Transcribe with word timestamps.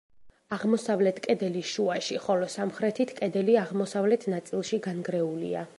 აღმოსავლეთ 0.55 1.19
კედელი 1.27 1.61
შუაში 1.73 2.17
ხოლო 2.23 2.49
სამხრეთით 2.55 3.15
კედელი 3.21 3.59
აღმოსავლეთ 3.67 4.31
ნაწილში 4.37 4.85
განგრეულია. 4.91 5.67